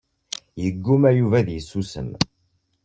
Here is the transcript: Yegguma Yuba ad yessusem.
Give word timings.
Yegguma 0.61 1.09
Yuba 1.17 1.37
ad 1.41 1.49
yessusem. 1.51 2.09